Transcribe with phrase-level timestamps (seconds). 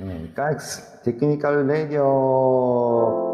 [0.00, 3.27] えー、ガイクステクニカルレディオ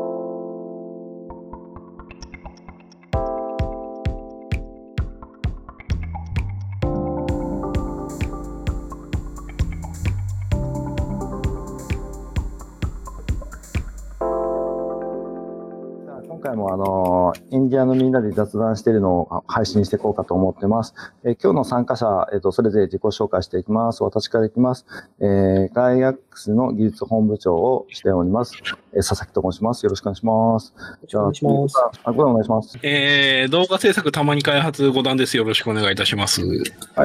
[17.75, 20.95] の、インディアのみんなで雑談しているのを配信していこうかと思ってます。
[21.25, 24.03] えー、今日の参加者、えっ、ー、と、それぞれ自己紹介していきます。
[24.03, 24.87] 私からいきます。
[25.21, 28.55] えー、ガイアックスの技術本部長をしております。
[28.93, 29.85] えー、佐々木と申します。
[29.85, 30.75] よろしくお願いします。
[31.07, 31.75] じゃあ、お願いします。
[32.05, 32.79] あ、ごお願いします。
[32.83, 35.37] えー、動画制作たまに開発5段です。
[35.37, 36.43] よろしくお願いいたします。
[36.43, 36.47] は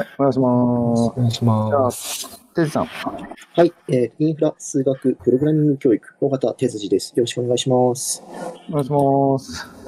[0.02, 1.02] い、お願いします。
[1.02, 2.40] お願いします。
[2.54, 2.86] てずさん。
[2.86, 7.12] はい、えー、インフラ数学プログラミング教育、大型手筋です。
[7.16, 8.22] よろしくお願いします。
[8.68, 9.79] お願いします。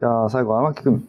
[0.00, 1.06] じゃあ、最後、荒牧くん。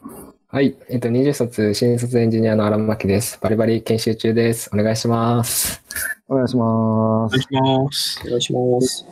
[0.50, 0.76] はい。
[0.90, 3.40] えっと、20卒、新卒エンジニアの荒牧です。
[3.40, 4.70] バリバリ研修中です。
[4.74, 5.82] お願いします。
[6.28, 7.34] お願いします。
[7.34, 8.22] お願いします。
[8.26, 9.06] お願いします。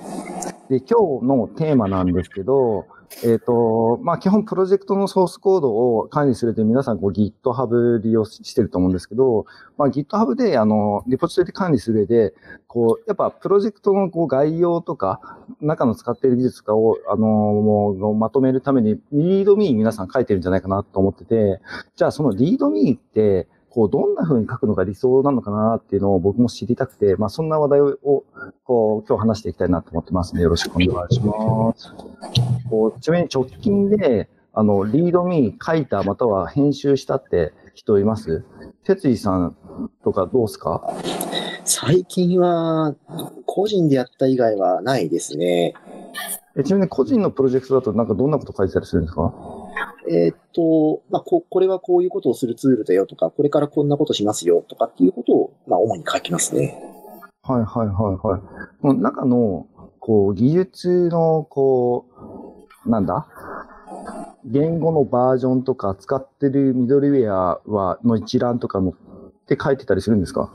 [0.70, 2.88] で、今日のテーマなんですけど、
[3.24, 9.46] えっ、ー、と、まあ、基本プロジェクトのソースコードを管理すると皆さんこう GitHub 利用してると思うんですけど、
[9.78, 12.34] まあ、GitHub であの、リポジトリで管理する上で、
[12.68, 21.60] こう、やっぱプロジェクトのこう概要とか、中の使っている技術とかを、あの、もうまとめるために、リードミー皆さん書いてるんじゃないかなと思ってて、
[21.96, 28.24] じゃあそのリードミーって、こう、どんな風に書くのが理想なのかなっていうのを僕も知りたくて、まあ、そんな話題を、
[28.64, 31.94] こう、今日話していきたいなと思ってますので、よろしくお願いします。
[32.70, 38.44] こう、ちなみに直近で、あの、リードミー書いたまたは編集したって人います？
[38.84, 39.56] 哲井さん
[40.04, 40.94] とかどうすか？
[41.66, 42.96] 最近は、
[43.46, 45.74] 個人でやった以外はないですね。
[46.58, 49.34] えちなみに個人のプロジェクトだとなんかどんなこと書いてたりするんですか？
[50.10, 56.82] えー、っと、まあこ、これはこういうことをするツールだよとか、これからこんなことしますよとかっていうことを、まあ、主に書きますね。
[57.44, 58.42] はいはいはいはい。
[58.82, 59.68] この中の、
[60.00, 62.39] こう、技術の、こう、
[62.86, 63.28] なんだ？
[64.46, 68.96] 言語のバージョンとか使ってるミドルウェアは、の一覧とかもっ
[69.48, 70.54] て書いてたりするんですか？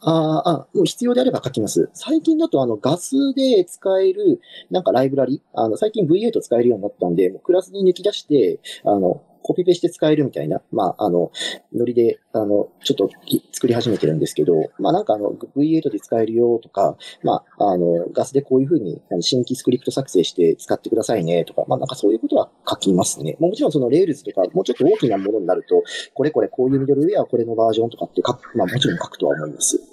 [0.00, 1.88] ああ、もう必要であれば書きます。
[1.94, 11.30] 最近だとあのガスで使えるなんかライブラリ、あの最近 V8 使えるようになったんで、もうクラスに抜き出して、あの、コピペして使えるみたいな、まあ、あの、
[11.74, 13.10] ノリで、あの、ちょっと
[13.52, 23.36] 作り始めてるんですけど、まあ、なんかあの、V8 で使えるよとか、まあ、あの、ガスでこういうふうに新規スクリプト作成して使ってくださいねとか、まあ、なんかそういうことは書きますね。
[23.40, 25.82] もちろんその Rails とか、もうちょっと大きなものになると、
[26.14, 29.89] これこれこういうミドルウェアこれのバージョンとかって書く、まあ、もちろん書くとは思います。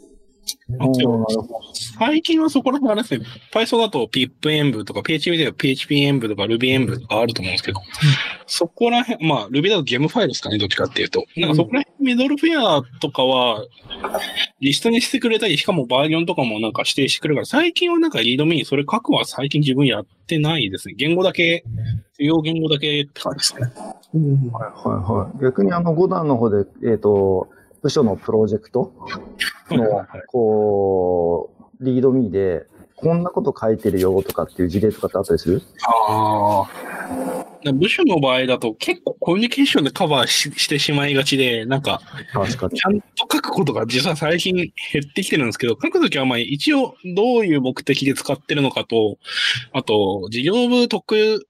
[1.97, 7.79] 最近はそこら辺はですね、Python だと pip 演舞とか PHP では PHP 演舞とか Ruby 演舞とかあると思うんですけど、
[8.47, 11.25] そこら辺、まあ Ruby だとゲームファイルですかね、どっちかっていうと。
[11.37, 13.65] なんかそこら辺ミドルフェアとかは、
[14.59, 20.95] リストにしてくれたり、しかもバージョンとかもなんか指定してくれるから、最近はなんかリードミー、それ書くは最近自分やってないですね。
[20.97, 21.63] 言語だけ、
[22.19, 23.71] 主要言語だけって感じですね。
[24.13, 25.43] うん、はいはいはい。
[25.43, 27.49] 逆にあの5段の方で、えっ、ー、と、
[27.81, 28.93] 部署のプロジェクト
[29.69, 32.65] の、こう、リードミーで、
[32.95, 35.61] こんなこと書いてるよとかっていう事例とかってあったりする？
[36.07, 36.69] ああ。
[37.73, 42.01] 部署の場合だと結構コミュニケーションでカバーししてしまいがちで、なんか、
[42.33, 44.71] ちゃんと書くことが実は最近減
[45.07, 49.17] ってきてるんですけど、書くときはまあ一応どういう目的で使ってるのかと、
[49.73, 51.45] あと、事業部特有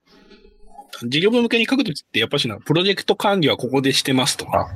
[1.03, 4.67] 事業部向けに書くときって、やっぱしな、プロジェクト管理はここでしてますとか、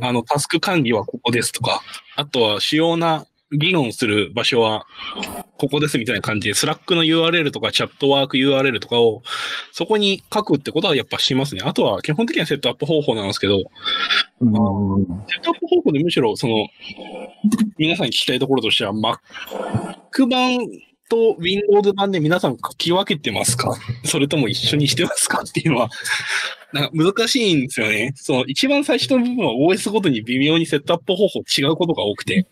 [0.00, 1.82] あの、タスク管理はここですとか、
[2.16, 4.86] あとは主要な議論する場所は
[5.58, 9.22] ここですみたいな感じで、 Slack の URL とか Chatwork URL とかを
[9.72, 11.62] そこに書くってことはやっぱしますね。
[11.64, 13.58] あとは基本的にはセットアップ方法なんですけど、
[14.40, 16.66] うん、セットアップ方法でむしろその、
[17.78, 20.58] 皆さんに聞きたいところとしては Mac 版
[21.08, 23.74] と Windows 版で皆さん書き分けてますか？
[24.04, 25.42] それとも一緒にしてますか？
[25.48, 25.88] っていうのは、
[26.72, 28.12] なんか難しいんですよね。
[28.16, 32.46] その一番最初の部分は OS ごとに微妙にセットアップ方法違うことが多くて、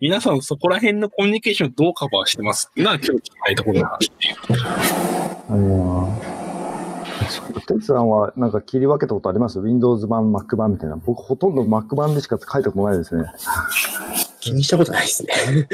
[0.00, 4.34] 皆さんそこら辺のコミュニケーションどうカバーしてますっていうのは今日聞きたいところだなっていう。
[5.48, 6.36] あ
[7.66, 10.96] テツさんはなんか切り分けたことあります ?Windows 版、Mac 版みたいな。
[10.96, 13.24] 僕ほとんど Mac 版でしか書いたことないですね。
[14.46, 15.32] 気にしたことないですね。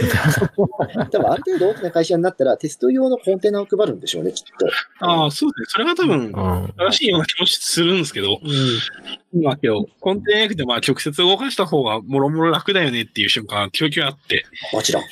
[1.11, 4.67] 多分ある程度大きな会社になったらテスト用のコンテナを配るんでしょうね、きっと。
[5.01, 5.67] ああ、そうですね。
[5.69, 6.33] それが多分、
[6.79, 15.03] 正しいような気もするんですけど、うん、まあ今日、コンテナなくてまあ直接動かした方がもろもろ楽だよねっていう瞬間、供給あって、もちろん。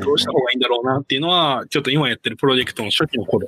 [0.00, 3.46] どうした方がいいんだろうなっていうのは、ちょっと今やってるプロジェクトの初期の頃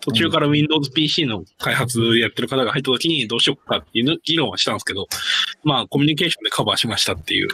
[0.00, 5.08] 途中から Windows PC の開発やってる方が入った時にどうしようかっていう議論はしたんですけど、
[5.62, 7.48] まあコミュニケーションでカバーしましたっていう。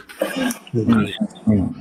[0.86, 1.18] 感じです。
[1.46, 1.74] うんうん。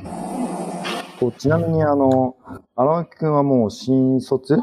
[1.20, 2.36] こうちなみに、あの、
[2.76, 4.58] 荒牧くんはもう新卒？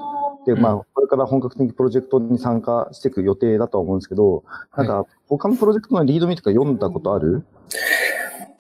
[0.45, 4.43] で、まあ、これから本格的にプロジェクトに参加していく予定だとは思うんですけど、
[4.77, 7.45] なんか、他のプロジェクトのリードミーとか読んだことある？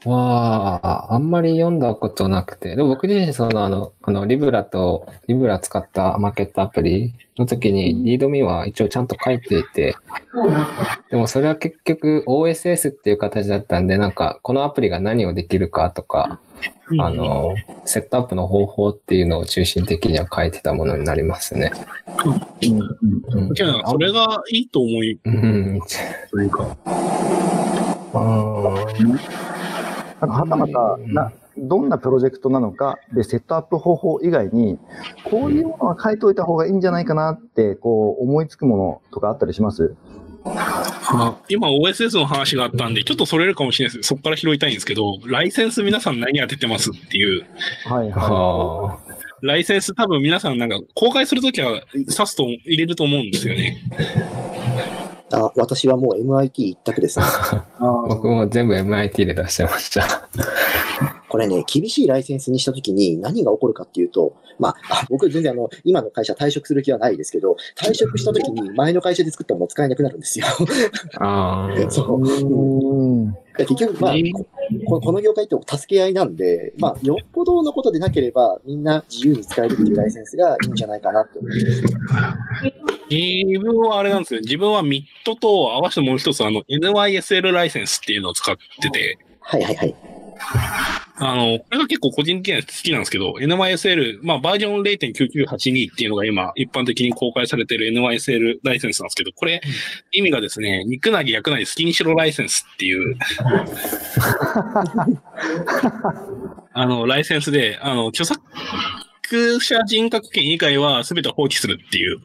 [0.04, 9.96] わあ、あんまり読んだことなくて、でも僕自身そのあの、あの、リブラと、リブラ使ったマーケットアプリの時に、リードミは一応ちゃんと書いていて、
[11.10, 16.40] でもそれは結局 OSS っていう形だったんで、なんか、このアプリが何をできるかとか、
[16.98, 17.54] あの、
[17.84, 21.70] セットアップの方法っていうのを中心的には書いてたものになりますね。
[22.62, 23.54] うん。
[23.54, 25.80] じゃあ、それがいいと思い、うん。
[26.30, 26.76] というか。
[30.26, 34.78] なんかはたまたな、どんなプロジェクトなのか、で、セットアップ方法以外に、
[35.24, 39.94] こういうものは書いといた方がいいんじゃないかなって、こう、思いつくものとかあったりします？
[40.44, 44.08] まあ、今 OSS の話があったんで、ちょっとそれるかもしれないです。
[44.08, 47.44] そこから拾いたいんですけど、ライセンス皆さん何当ててますっていう、
[47.84, 49.12] はいはああ。
[49.42, 53.82] ライセンス多分皆さんなんか公開するときはサスと入れると思うんですよね。
[55.32, 57.24] あ私はもう MIT 一択ですね。
[57.24, 57.28] い。
[58.08, 60.28] 僕も全部 MIT で出してました。
[61.28, 70.46] これね、厳しいライセンスにしたときに何が起こるかっていうと、まあ、あ僕全然あの、今の会社退職する気はないですけど、退職したときに前の会社で作ったもの使えなくなるんですよ。
[71.18, 71.74] ああ。
[71.90, 72.22] そう。
[72.22, 73.36] うん。
[73.58, 74.14] 結局、まあ、
[74.86, 81.82] ここの業界って助け合いなんで、まあ、よっぽどのことでなければ、みんな自由に使えるっていうライセンスがいいんじゃないかなって思います。
[83.10, 84.40] 自分はあれなんですよ。
[84.40, 85.04] 自分は MIT
[85.38, 89.94] と合わせてもう一つあの NYSL ライセンスっていうのを使ってて、はいはいはい。
[91.16, 99.60] あの、これが結構個人的には好きなんですけど、NYSL、まあバージョン0.9982っていうのが今一般的に公開されている NYSL ライセンスなんですけど、これ
[100.12, 103.16] 意味がですね、肉なり焼くなり好きにしろライセンスっていう、
[106.74, 108.40] あの、ライセンスで、あの、著作
[109.60, 112.20] 者人格権以外は全て放棄するっていう。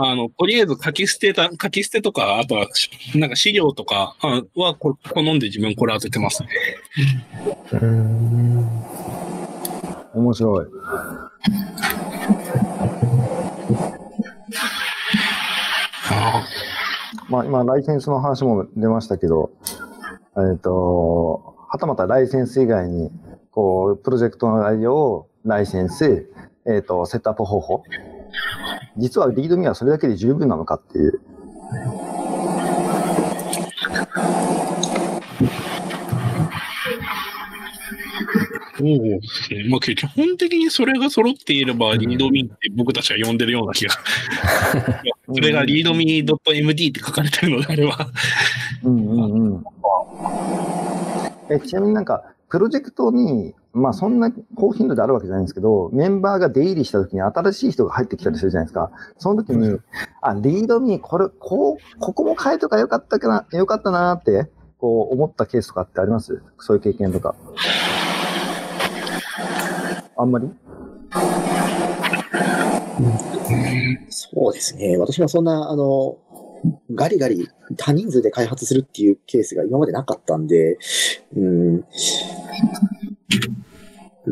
[0.00, 2.66] あの、とりあえず書き捨てた、書き捨てとか、あとは、
[3.14, 6.48] なんか資料とかあはこ好んで自分これ当ててますね。
[7.72, 8.68] うん。
[10.14, 10.66] 面白い。
[17.28, 19.50] まあ今、ライセンスの話も出ましたけど、
[20.36, 23.10] えっ、と、はたまたライセンス以外に、
[23.50, 26.30] こう、プロジェクトの内容をライセンス、
[26.66, 27.82] えっ、と、セットアップ方法。
[28.98, 31.20] 実はリードミはそれだけで十分なのかっていう。
[38.78, 39.68] そうですね。
[39.68, 43.94] まあ、基本的にそれが揃っていれば、リードミーって僕たちは呼んでるような気が。
[45.32, 48.08] それがリードミー .md って書かれてるのであれば。
[48.84, 49.64] うんうんうん。
[51.50, 58.90] え、ちなみになんか、プロジェクトに、まあそんな高頻度であるわけじゃないんですけど、メンバーが出入りした時に新しい人が入ってきたりするじゃないですか。
[59.16, 59.78] その時に、
[60.20, 66.42] あ、リードミー、これ、こう、ここも変えとかよかったかな、よかったなーって、こう思ったケースとかってあります？
[66.58, 67.34] そういう経験とか。
[70.16, 70.50] あんまり？
[74.08, 74.96] そうですね。
[74.98, 76.18] 私もそんな、あの、
[76.92, 80.76] ガリガリ多人数で開発するっていうケースが今までなかったんで、
[81.36, 81.84] うん、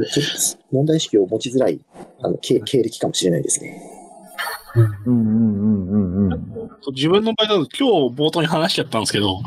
[0.04, 1.80] ちょっと問題意識を持ちづらい
[2.20, 3.80] あの経経歴かもしれないですね。
[4.76, 6.70] うんうんうんうんうん。
[6.94, 9.40] 自分の場合だと今日冒頭に話しちゃったんですけど、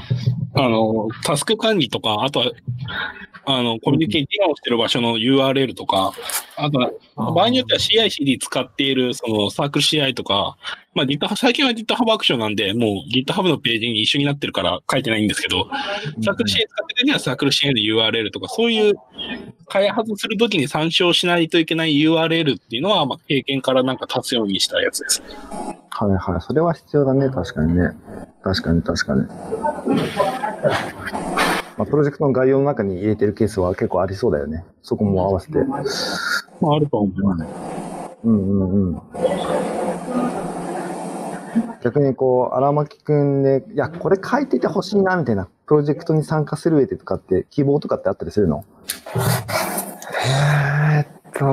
[0.56, 2.52] あの、タスク管理とか、あとは、
[3.46, 6.14] あの、コミュニケーションをしてる場所の URL とか、
[6.56, 10.58] あとは、場合によっては CI/CD 使っている、そのサークル CI とか、
[10.94, 15.68] まあ GitHub、最近は GitHub アクションなんで、もう GitHub のページに一緒になってるから書いてないんですけど、
[16.24, 18.94] サークル CI 使ってるにはサークル CI の URL とか、そういう
[19.70, 25.24] 開発するときに参照しないといけない URL っていうのは、まあ経験からなんか立つようにしたやつです。
[25.90, 26.42] はいはい。
[26.42, 27.30] それは必要だね。
[27.30, 27.92] 確かにね。
[28.44, 29.22] 確かに確かに。
[31.78, 34.66] まあ、プロジェクトの概要の中に入れてるケースは結構ありそうだよね。
[34.82, 35.64] そこも合わせて。
[35.64, 37.46] まああると思います。
[38.24, 39.02] うんうんうん。
[41.82, 48.66] 逆にこう、荒牧くんで、いや、これ書いててほしいな、みたいな、プロジェクトに参加する上でとかって、希望とかってあったりするの？
[50.30, 51.46] えーっと、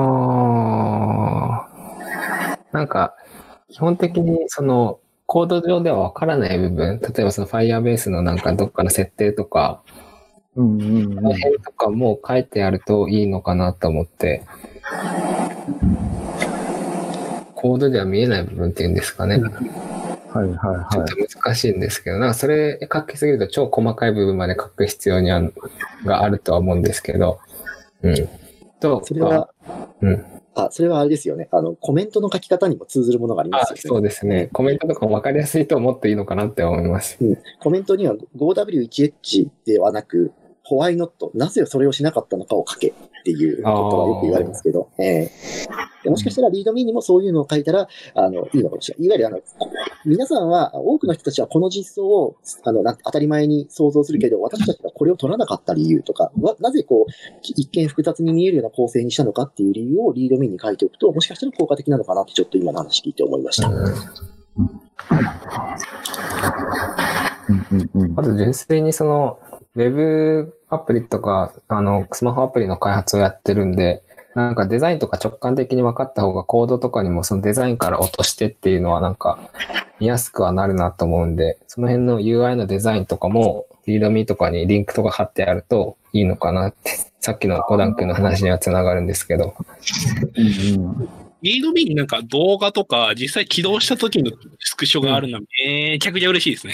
[2.71, 3.15] なんか、
[3.69, 9.81] 基本的にその、コード上ではわからない部分、例えばその Firebase のなんかどっかの設定とか、
[10.55, 14.43] うんうんこの辺とかも書いてあるといいのかなと思って、
[17.53, 19.37] コードでは見えない部分っていうんですかね。
[19.37, 20.93] はいはいはい。
[20.93, 25.53] ちょっと難しいんですけど、なんかそれ書きすぎると超細かい部分まで書く必要にある
[26.05, 27.39] があるとは思うんですけど、
[28.01, 28.29] うん。
[28.79, 29.49] とそれは、
[30.01, 30.25] うん。
[30.55, 31.47] あ、それはあれですよね。
[31.51, 33.81] あの、コメントの書き方にも通ずるものがありまあすよね。
[33.83, 34.49] そうですね。
[34.53, 37.17] コメントとかも分かりやすいと思っていいのかなって思います。
[37.21, 42.93] うん、コメントには 5W1H ではなく、ホワイノット、なぜそれをしなかったのかを書け
[43.27, 45.31] っていうことはよく言われますけど、ええ。
[46.03, 49.05] でもしかしたらリードミーにもそういうのを書いたら、あの、いいのかもしれない。
[49.05, 49.39] いわゆるあの、
[50.05, 63.67] 皆さんは、多くの人たちはこの実装を、あの、なん当たり前に想像するけど、私たちがこれを取らなかった理由とか、わなぜこう、一見複雑に見えるような構成にしたのかっていう理由をリードミーに書いておくと、もしかしたら効果的なのかなってちょっと今の話聞いて思いました。
[63.67, 63.75] うん。
[67.73, 67.89] うん。
[67.93, 68.13] うん。
[68.17, 69.39] あと純粋にその、
[69.75, 74.03] ウェブアプリとか、あの、スマホアプリの開発をやってるんで、
[74.35, 79.39] なんかデザインとか直感的に分かった方がコードとかにもそのデザインから落としてっていうのはなんか
[79.99, 89.55] 見やすくはなるなと思うんで、その辺の UI のデザインとかもリードミーとかにリンクとか貼ってあるといいのかなって、さっきのコダン君の話にはつながるんですけど。
[90.37, 96.73] うんリードミーになんか動画とか実際起動した時のスクショがあるのはめちゃくちゃ嬉しいですね。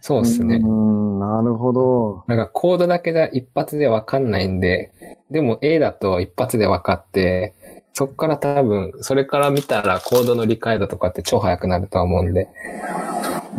[0.00, 0.56] そうですね。
[0.56, 2.24] うん、なるほど。
[2.26, 4.92] なんかコードだけで一発でわかんないんで、
[5.30, 7.54] でも A だと一発で分かって、
[7.94, 12.48] そっから多分、それから見たらコードの理解度とかって超速くなるとは思うんで。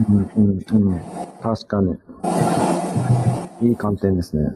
[0.10, 1.02] うんうんうん。
[1.42, 1.96] 確かに。
[3.70, 4.50] いい観点ですね。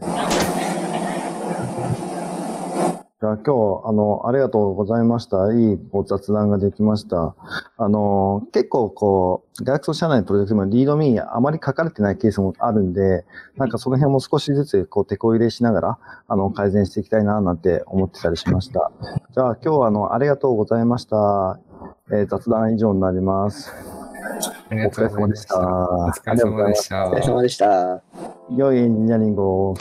[3.20, 5.52] じゃあ今日、あの、ありがとうございました。
[5.52, 7.36] いいご雑談ができました。
[7.78, 15.98] あの、結構こう、大学生社内のプロジェクトでもリードミーあまり書かれてないケースもあるんで、なんかその辺も少しずつこう、手こ入れしながら、
[16.28, 18.92] あの、改善していきたいな、なんて思ってたりしました。
[19.32, 21.60] じゃあ今日はあの、ありがとうございました。
[22.12, 23.74] えー雑談以上になります。
[24.70, 25.58] ありがとうございました。
[25.58, 28.04] お疲れ様でしたお疲れ様でしたお疲れ様でした。
[28.56, 29.76] 良いエンジニアリングを。